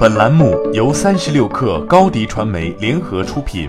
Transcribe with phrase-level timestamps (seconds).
[0.00, 3.68] 本栏目由三十六氪高低传媒联合出品。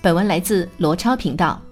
[0.00, 1.62] 本文来自罗超频道。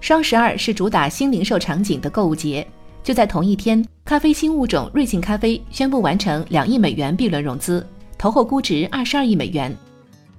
[0.00, 2.66] 双十二是主打新零售场景的购物节。
[3.00, 7.86] 就在同一天，咖啡新物种瑞幸咖啡宣布完成两亿美元 B 轮融资，
[8.18, 9.72] 投后估值二十二亿美元。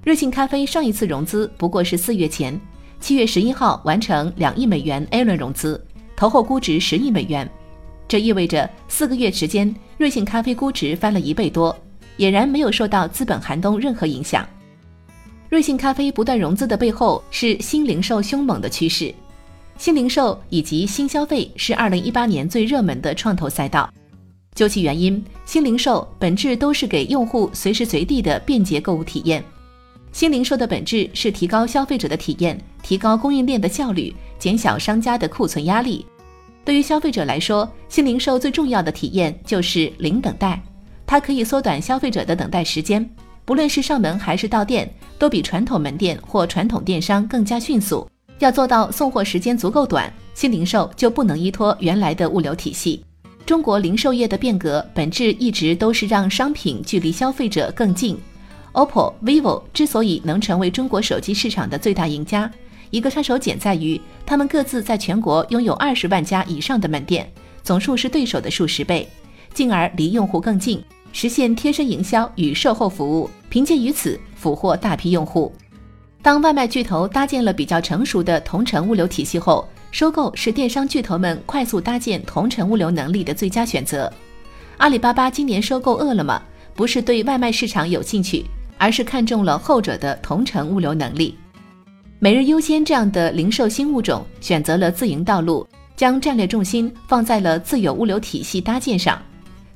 [0.04, 2.60] 瑞幸咖啡上一次融资不过是四月前，
[3.00, 5.82] 七月十一号完成两亿美元 A 轮融资，
[6.18, 7.50] 投后估值十亿美元。
[8.10, 11.76] 这意味着四个月时间，瑞幸咖啡估值翻了一倍多，
[12.20, 14.48] 俨然没有受到资本寒冬任何影响。
[15.50, 19.12] 瑞幸咖啡不断融资的背后是新零售凶猛的趋势，
[19.76, 23.92] 新零售以及新消费是二零一八年最热门的创投赛道。
[24.54, 29.44] 究其原因，新零售本质都是给用户随时随地的便捷购物体验。
[30.12, 36.06] 新零售的本质是提高消费者的体验，提高供应链的效率，减小商家的库存压力。
[36.68, 40.62] 对于消费者来说，新零售最重要的体验就是零等待，
[41.06, 43.10] 它可以缩短消费者的等待时间，
[43.46, 48.06] 不论是上门还是到店，都比传统门店或传统电商更加迅速。
[48.40, 53.02] 要做到送货时间足够短，新零售就不能依托原来的物流体系。
[53.46, 58.20] 中国零售业的变革本质一直都是让商品距离消费者更近。
[58.74, 62.52] OPPO、vivo 之所以能成为中国手机市场的最大赢家。
[62.90, 67.30] 一个杀手锏在于，他们各自在全国拥有二十万家以上的门店，
[67.64, 69.08] 总数是对手的数十倍，
[69.54, 75.54] 进而离用户更近，实现贴身营销与售后服务，凭借于此俘获大批用户。
[76.22, 84.12] 当外卖巨头搭建了比较成熟的同城物流体系后，收购是电商巨头们快速搭建同城物流能力的最佳选择。
[84.78, 86.42] 阿里巴巴今年收购饿了么，
[86.76, 88.46] 不是对外卖市场有兴趣，
[88.78, 91.38] 而是看中了后者的同城物流能力。
[92.20, 99.22] 每日优先这样的零售新物种选择了自营道路，将战略重心放在了自有物流体系搭建上。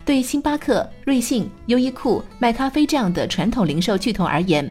[0.04, 4.70] 对星巴克、瑞幸、优衣库、卖咖啡这样的传统零售巨头而言，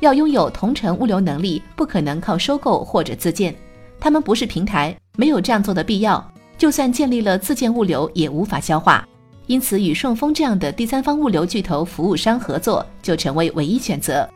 [0.00, 3.54] 要拥有同城物流能力，不可能靠收购或者自建。
[4.00, 6.32] 他们不是平台，没有这样做的必要。
[6.58, 9.06] 就算建立了自建物流，也无法消化。
[9.46, 14.28] 因此，与顺丰这样的第三方物流巨头服务商合作，就成为唯一选择。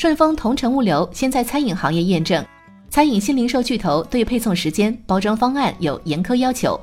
[0.00, 2.42] 顺丰同城物流先在餐饮行业验证，
[2.88, 6.80] 餐饮新零售巨头对配送时间、包装方案有严苛要求。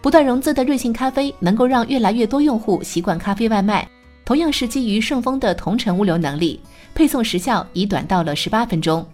[0.00, 3.86] 不断融资的瑞幸咖啡能够让越来越多用户习惯咖啡外卖，
[4.24, 6.58] 同样是基于顺丰的同城物流能力，
[6.94, 9.06] 配送时效已短到了十八分钟。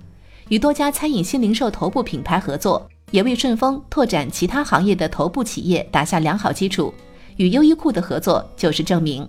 [0.48, 6.94] 与多家餐饮新零售头部品牌合作，也为顺丰拓展其他行业的头部企业打下良好基础。
[7.38, 9.28] 与优衣库的合作就是证明。